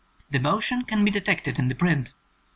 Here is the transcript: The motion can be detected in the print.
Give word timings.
The 0.31 0.39
motion 0.39 0.81
can 0.83 1.05
be 1.05 1.11
detected 1.11 1.59
in 1.59 1.67
the 1.67 1.75
print. 1.75 2.11